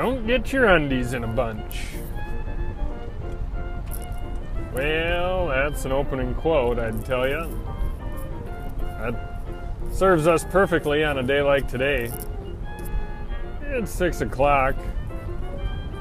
[0.00, 1.88] Don't get your undies in a bunch.
[4.72, 7.46] Well, that's an opening quote, I'd tell you.
[8.78, 9.42] That
[9.92, 12.10] serves us perfectly on a day like today.
[13.60, 14.74] It's 6 o'clock,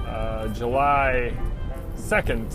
[0.07, 1.37] uh, July
[1.97, 2.49] 2nd,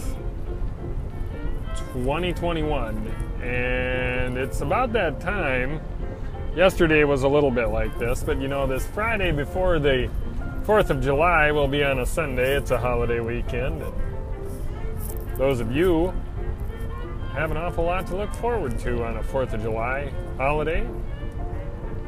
[1.92, 3.06] 2021.
[3.42, 5.82] And it's about that time.
[6.56, 10.08] Yesterday was a little bit like this, but you know, this Friday before the
[10.64, 12.56] 4th of July will be on a Sunday.
[12.56, 13.82] It's a holiday weekend.
[13.82, 13.92] And
[15.36, 16.14] those of you
[17.34, 20.88] have an awful lot to look forward to on a 4th of July holiday.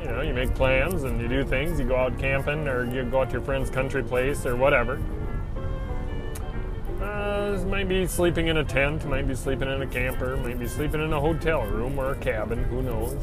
[0.01, 1.79] You know, you make plans and you do things.
[1.79, 5.03] You go out camping or you go out to your friend's country place or whatever.
[7.03, 10.67] Uh, might be sleeping in a tent, might be sleeping in a camper, might be
[10.67, 13.19] sleeping in a hotel room or a cabin, who knows.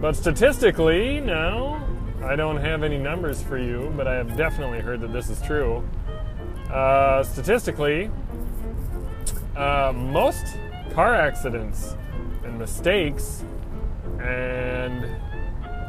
[0.00, 1.86] But statistically, now,
[2.24, 5.42] I don't have any numbers for you, but I have definitely heard that this is
[5.42, 5.86] true.
[6.70, 8.10] Uh, statistically,
[9.54, 10.56] uh, most
[10.92, 11.96] car accidents
[12.42, 13.44] and mistakes
[14.20, 15.06] and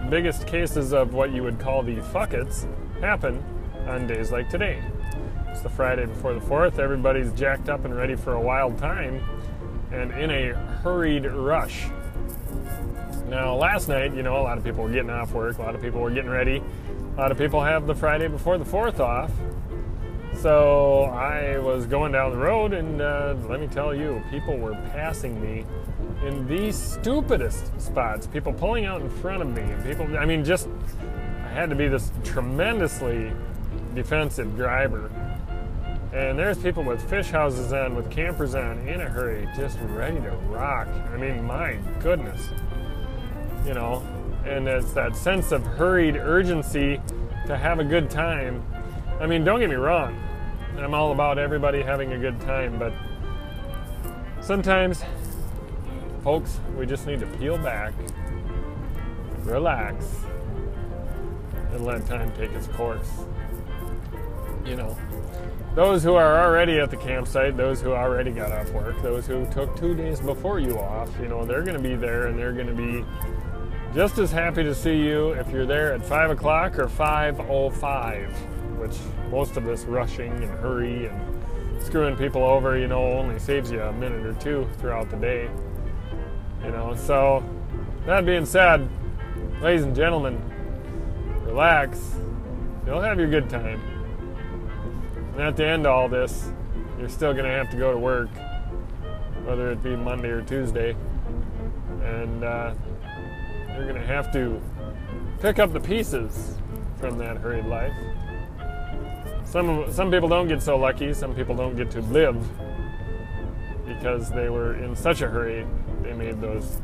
[0.09, 2.67] biggest cases of what you would call the fuckets
[2.99, 3.41] happen
[3.87, 4.83] on days like today.
[5.47, 6.79] It's the Friday before the 4th.
[6.79, 9.23] Everybody's jacked up and ready for a wild time
[9.93, 11.87] and in a hurried rush.
[13.27, 15.73] Now, last night, you know, a lot of people were getting off work, a lot
[15.73, 16.61] of people were getting ready,
[17.15, 19.31] a lot of people have the Friday before the 4th off.
[20.41, 24.75] So I was going down the road, and uh, let me tell you, people were
[24.91, 25.65] passing me
[26.23, 28.27] in the stupidest spots.
[28.27, 30.67] People pulling out in front of me, and people, I mean, just,
[31.43, 33.31] I had to be this tremendously
[33.95, 35.09] defensive driver.
[36.13, 40.17] And there's people with fish houses on, with campers on, in a hurry, just ready
[40.17, 40.87] to rock.
[41.11, 42.49] I mean, my goodness.
[43.65, 44.03] You know,
[44.45, 47.01] and it's that sense of hurried urgency
[47.47, 48.63] to have a good time.
[49.19, 50.15] I mean, don't get me wrong,
[50.77, 52.93] I'm all about everybody having a good time, but
[54.39, 55.03] sometimes,
[56.23, 57.93] folks, we just need to peel back,
[59.43, 60.05] relax,
[61.71, 63.09] and let time take its course.
[64.63, 64.97] You know,
[65.73, 69.45] those who are already at the campsite, those who already got off work, those who
[69.47, 72.53] took two days before you off, you know, they're going to be there and they're
[72.53, 73.03] going to be
[73.95, 78.29] just as happy to see you if you're there at 5 o'clock or 5.05,
[78.77, 78.97] which
[79.31, 83.81] most of this rushing and hurry and screwing people over, you know, only saves you
[83.81, 85.49] a minute or two throughout the day.
[86.61, 87.41] You know, so
[88.05, 88.89] that being said,
[89.61, 90.41] ladies and gentlemen,
[91.43, 92.15] relax.
[92.85, 93.79] You'll have your good time.
[95.35, 96.49] And at the end of all this,
[96.99, 98.29] you're still going to have to go to work,
[99.45, 100.97] whether it be Monday or Tuesday.
[102.03, 102.73] And uh,
[103.75, 104.61] you're going to have to
[105.39, 106.55] pick up the pieces
[106.99, 107.93] from that hurried life.
[109.43, 112.37] Some, some people don't get so lucky, some people don't get to live
[113.85, 115.65] because they were in such a hurry,
[116.01, 116.81] they made those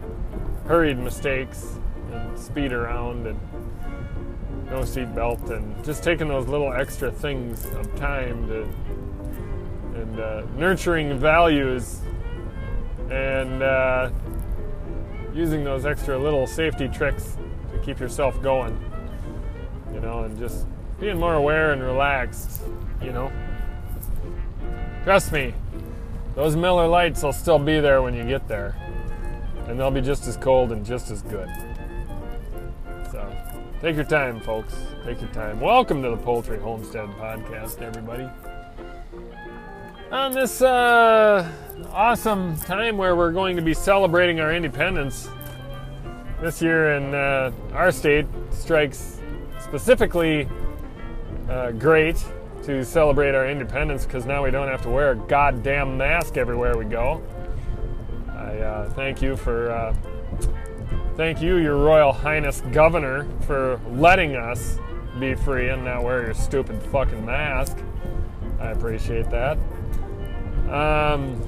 [0.65, 1.79] hurried mistakes
[2.11, 3.39] and speed around and
[4.69, 8.61] no seat belt and just taking those little extra things of time to
[9.99, 11.99] and uh, nurturing values
[13.09, 14.09] and uh,
[15.33, 17.37] using those extra little safety tricks
[17.71, 18.77] to keep yourself going
[19.93, 20.65] you know and just
[20.99, 22.61] being more aware and relaxed
[23.01, 23.31] you know
[25.03, 25.53] trust me
[26.35, 28.75] those Miller Lites will still be there when you get there
[29.67, 31.49] and they'll be just as cold and just as good
[33.11, 33.31] so
[33.81, 34.75] Take your time, folks.
[35.03, 35.59] Take your time.
[35.59, 38.29] Welcome to the Poultry Homestead Podcast, everybody.
[40.11, 41.51] On this uh,
[41.87, 45.29] awesome time where we're going to be celebrating our independence,
[46.41, 49.19] this year in uh, our state strikes
[49.59, 50.49] specifically
[51.49, 52.23] uh, great
[52.63, 56.77] to celebrate our independence because now we don't have to wear a goddamn mask everywhere
[56.77, 57.23] we go.
[58.29, 59.95] I uh, thank you for uh,
[61.17, 64.79] Thank you, Your Royal Highness Governor, for letting us
[65.19, 67.77] be free and not wear your stupid fucking mask.
[68.59, 69.57] I appreciate that.
[70.69, 71.39] Um,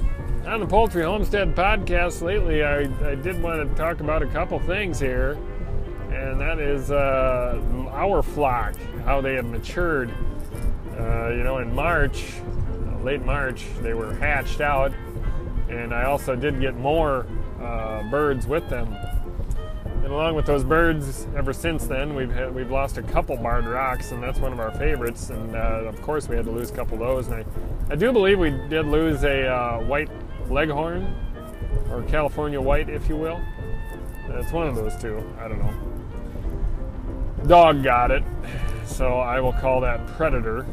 [0.46, 4.58] on the Poultry Homestead podcast lately, I, I did want to talk about a couple
[4.60, 5.38] things here,
[6.12, 7.60] and that is uh,
[7.90, 8.74] our flock,
[9.04, 10.12] how they have matured.
[10.98, 12.34] Uh, you know, in March,
[12.86, 14.92] uh, late March, they were hatched out,
[15.70, 17.26] and I also did get more
[17.60, 18.94] uh, birds with them
[20.04, 23.64] and along with those birds, ever since then, we've had, we've lost a couple barred
[23.64, 25.30] rocks, and that's one of our favorites.
[25.30, 27.28] And uh, of course, we had to lose a couple of those.
[27.28, 30.10] And I, I do believe we did lose a uh, white
[30.50, 31.14] leghorn,
[31.90, 33.40] or California white, if you will.
[34.28, 35.22] It's one of those two.
[35.38, 35.74] I don't know.
[37.46, 38.24] Dog got it.
[38.86, 40.66] so I will call that Predator.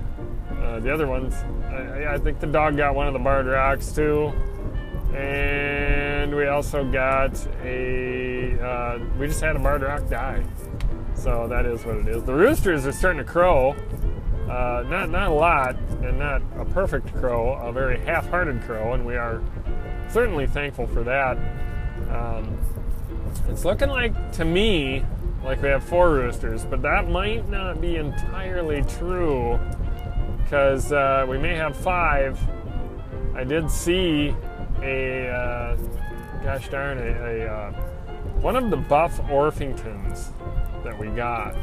[0.61, 1.33] Uh, the other ones,
[1.69, 4.31] I, I, think the dog got one of the barred rocks too,
[5.13, 8.59] and we also got a.
[8.59, 10.43] Uh, we just had a barred rock die,
[11.15, 12.23] so that is what it is.
[12.23, 13.75] The roosters are starting to crow.
[14.47, 19.05] Uh, not not a lot, and not a perfect crow, a very half-hearted crow, and
[19.05, 19.41] we are
[20.11, 21.37] certainly thankful for that.
[22.09, 22.57] Um,
[23.47, 25.05] it's looking like to me
[25.43, 29.59] like we have four roosters, but that might not be entirely true
[30.43, 32.39] because uh, we may have five.
[33.33, 34.35] I did see
[34.81, 35.77] a, uh,
[36.43, 37.71] gosh darn, a, a uh,
[38.41, 40.31] one of the buff Orpingtons
[40.83, 41.55] that we got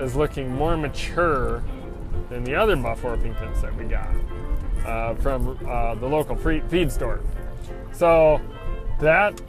[0.00, 1.62] is looking more mature
[2.28, 4.14] than the other buff Orpingtons that we got
[4.86, 7.20] uh, from uh, the local feed store.
[7.92, 8.40] So
[9.00, 9.40] that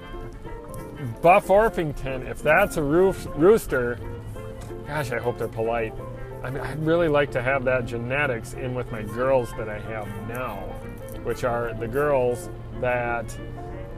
[1.22, 4.00] Buff Orpington, if that's a roof, rooster,
[4.88, 5.94] gosh, I hope they're polite.
[6.44, 9.80] I mean, I'd really like to have that genetics in with my girls that I
[9.80, 10.58] have now,
[11.24, 12.50] which are the girls
[12.80, 13.38] that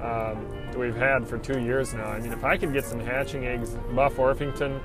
[0.01, 0.45] um,
[0.77, 2.05] we've had for two years now.
[2.05, 4.81] I mean, if I could get some hatching eggs, Buff Orpington,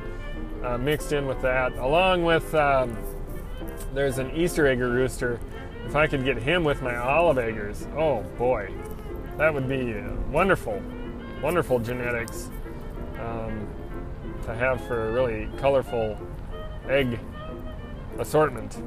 [0.64, 2.96] uh, mixed in with that, along with um,
[3.92, 5.40] there's an Easter egger rooster.
[5.86, 8.72] If I could get him with my olive eggers, oh boy,
[9.36, 9.94] that would be
[10.30, 10.82] wonderful
[11.44, 12.48] wonderful genetics
[13.20, 13.68] um,
[14.46, 16.18] to have for a really colorful
[16.88, 17.20] egg
[18.18, 18.82] assortment.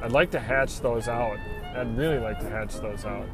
[0.00, 1.36] I'd like to hatch those out.
[1.74, 3.26] I'd really like to hatch those out.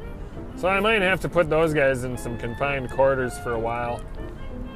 [0.55, 4.01] So I might have to put those guys in some confined quarters for a while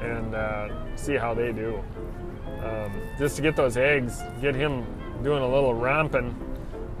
[0.00, 1.82] and uh, see how they do.
[2.62, 4.86] Um, just to get those eggs, get him
[5.24, 6.36] doing a little romping,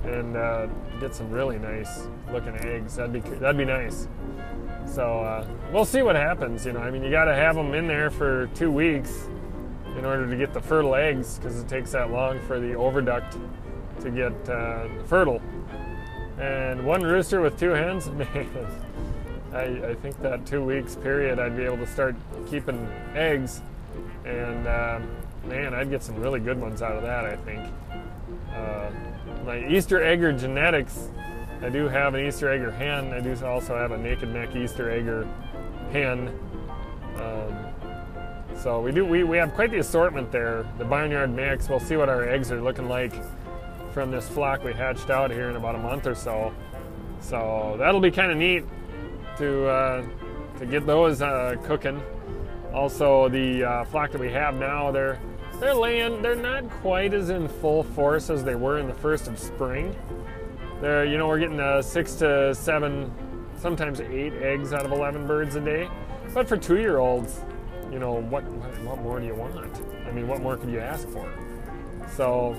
[0.04, 0.66] and uh,
[1.00, 2.96] get some really nice looking eggs.
[2.96, 4.08] That'd be that'd be nice.
[4.86, 6.66] So uh, we'll see what happens.
[6.66, 9.28] You know, I mean, you got to have them in there for two weeks
[9.96, 13.38] in order to get the fertile eggs because it takes that long for the oviduct
[14.00, 15.40] to get uh, fertile.
[16.38, 18.48] And one rooster with two hens, man,
[19.52, 22.16] I, I, think that two weeks period I'd be able to start
[22.48, 23.60] keeping eggs,
[24.24, 24.98] and uh,
[25.44, 27.24] man, I'd get some really good ones out of that.
[27.26, 27.70] I think.
[29.44, 31.08] My Easter egger genetics
[31.62, 33.12] I do have an Easter egger hen.
[33.12, 35.28] I do also have a naked neck Easter egger
[35.92, 36.36] hen.
[37.16, 37.56] Um,
[38.56, 40.66] so we do we, we have quite the assortment there.
[40.78, 41.68] The barnyard mix.
[41.68, 43.12] We'll see what our eggs are looking like
[43.92, 46.52] from this flock we hatched out here in about a month or so.
[47.20, 48.64] So that'll be kind of neat
[49.38, 50.04] to uh,
[50.58, 52.02] to get those uh, cooking.
[52.74, 55.20] Also, the uh, flock that we have now, they're
[55.62, 56.20] they're laying.
[56.22, 59.94] They're not quite as in full force as they were in the first of spring.
[60.80, 63.12] There, you know, we're getting uh, six to seven,
[63.60, 65.88] sometimes eight eggs out of 11 birds a day.
[66.34, 67.44] But for two-year-olds,
[67.92, 69.56] you know, what, what more do you want?
[70.04, 71.32] I mean, what more could you ask for?
[72.16, 72.56] So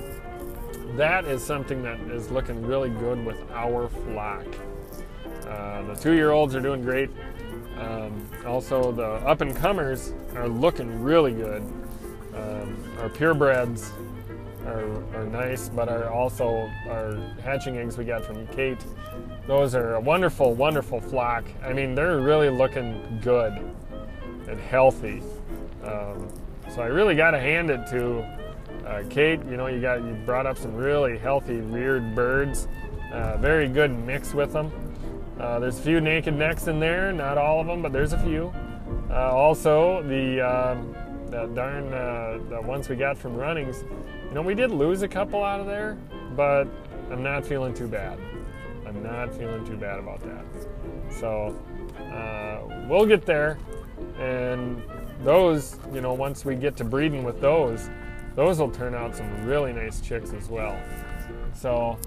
[0.96, 4.46] that is something that is looking really good with our flock.
[5.46, 7.10] Uh, the two-year-olds are doing great.
[7.78, 11.64] Um, also, the up-and-comers are looking really good.
[12.36, 13.92] Um, our purebreds
[14.66, 18.84] are, are nice, but are also our hatching eggs we got from Kate.
[19.48, 21.44] Those are a wonderful, wonderful flock.
[21.64, 23.54] I mean, they're really looking good
[24.48, 25.22] and healthy.
[25.84, 26.28] Um,
[26.74, 28.22] so I really got to hand it to
[28.88, 29.40] uh, Kate.
[29.46, 32.68] You know, you got you brought up some really healthy reared birds.
[33.12, 34.72] Uh, very good mix with them.
[35.40, 38.20] Uh, there's a few naked necks in there, not all of them, but there's a
[38.20, 38.54] few.
[39.10, 40.96] Uh, also, the um,
[41.34, 43.84] that darn uh, the ones we got from Runnings
[44.34, 45.96] you know, we did lose a couple out of there,
[46.36, 46.68] but
[47.12, 48.18] I'm not feeling too bad.
[48.84, 50.44] I'm not feeling too bad about that.
[51.12, 51.56] So
[52.00, 53.60] uh, we'll get there,
[54.18, 54.82] and
[55.24, 57.92] those, you know, once we get to breeding with those,
[58.34, 60.76] those will turn out some really nice chicks as well.
[61.54, 62.00] So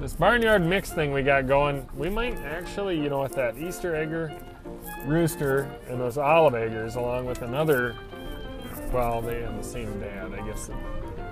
[0.00, 3.94] this barnyard mix thing we got going, we might actually, you know, with that Easter
[3.94, 4.34] egger
[5.04, 7.94] rooster and those olive eggers, along with another,
[8.96, 10.70] well, they have the same dad, I guess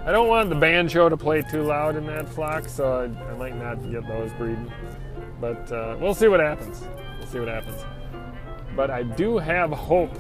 [0.04, 3.35] I don't want the banjo to play too loud in that flock, so I, I
[3.38, 4.71] might not get those breeding.
[5.40, 6.83] But uh, we'll see what happens.
[7.18, 7.83] We'll see what happens.
[8.76, 10.14] But I do have hope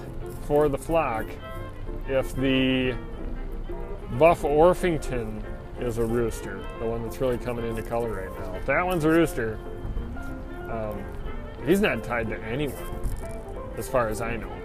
[0.46, 1.26] for the flock
[2.08, 2.96] if the
[4.12, 5.42] Buff Orpington
[5.80, 8.54] is a rooster, the one that's really coming into color right now.
[8.54, 9.58] If that one's a rooster,
[10.70, 11.04] um,
[11.66, 12.74] he's not tied to anyone,
[13.76, 14.63] as far as I know.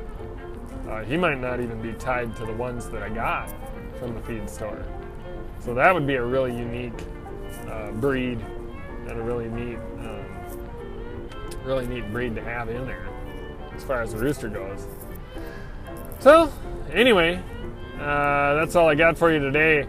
[0.90, 3.54] Uh, he might not even be tied to the ones that I got
[4.00, 4.84] from the feed store.
[5.60, 7.04] So that would be a really unique
[7.68, 8.40] uh, breed
[9.08, 11.30] and a really neat, um,
[11.64, 13.08] really neat breed to have in there
[13.76, 14.88] as far as the rooster goes.
[16.22, 16.52] So
[16.92, 17.42] anyway,
[18.00, 19.88] uh, that's all I got for you today.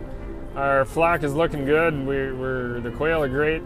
[0.54, 1.94] our flock is looking good.
[1.94, 3.62] We, we're the quail are great.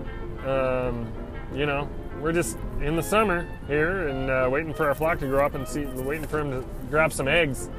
[0.47, 1.13] Um,
[1.53, 1.89] you know,
[2.21, 5.55] we're just in the summer here and uh, waiting for our flock to grow up
[5.55, 7.71] and see, waiting for them to drop some eggs.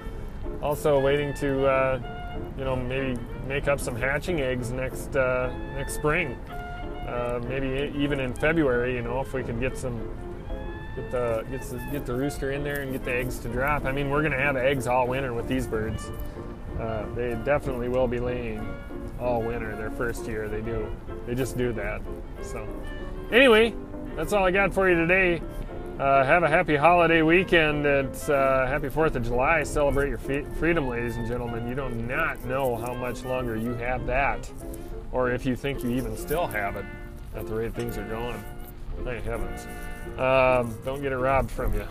[0.63, 5.93] Also waiting to, uh, you know, maybe make up some hatching eggs next uh, next
[5.95, 6.33] spring.
[7.07, 9.99] Uh, maybe even in February, you know, if we could get some
[10.95, 13.85] get the get the, get the rooster in there and get the eggs to drop.
[13.85, 16.09] I mean, we're gonna have eggs all winter with these birds.
[16.79, 18.67] Uh, they definitely will be laying
[19.19, 19.75] all winter.
[19.75, 20.87] Their first year, they do.
[21.27, 22.01] They just do that.
[22.41, 22.67] So,
[23.31, 23.73] anyway,
[24.15, 25.41] that's all I got for you today.
[25.99, 27.85] Uh, have a happy holiday weekend.
[27.85, 29.63] It's uh, happy Fourth of July.
[29.63, 31.67] Celebrate your freedom, ladies and gentlemen.
[31.67, 34.49] You do not know how much longer you have that,
[35.11, 36.85] or if you think you even still have it
[37.35, 38.43] at the rate things are going.
[39.03, 39.67] Thank heavens.
[40.17, 41.85] Um, don't get it robbed from you.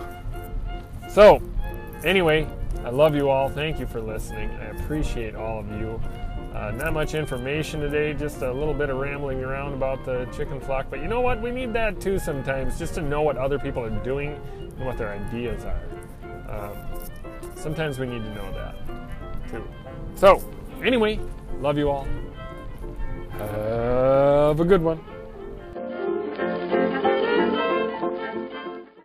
[1.10, 1.42] So,
[2.04, 2.46] anyway,
[2.84, 3.48] I love you all.
[3.48, 4.50] Thank you for listening.
[4.50, 6.00] I appreciate all of you.
[6.54, 10.60] Uh, not much information today, just a little bit of rambling around about the chicken
[10.60, 10.86] flock.
[10.88, 11.42] But you know what?
[11.42, 14.96] We need that too sometimes, just to know what other people are doing and what
[14.96, 15.82] their ideas are.
[16.48, 16.76] Um,
[17.56, 18.76] sometimes we need to know that
[19.50, 19.66] too.
[20.14, 20.40] So,
[20.80, 21.18] anyway,
[21.58, 22.06] love you all.
[23.32, 25.00] Have a good one.